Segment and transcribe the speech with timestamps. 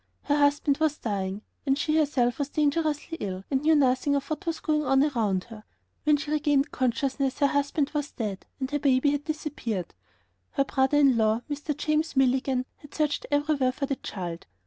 [0.23, 4.47] Her husband was dying, and she herself was dangerously ill and knew nothing of what
[4.47, 5.63] was going on around her.
[6.05, 9.93] When she regained consciousness her husband was dead and her baby had disappeared.
[10.53, 11.77] Her brother in law, Mr.
[11.77, 14.47] James Milligan, had searched everywhere for the child.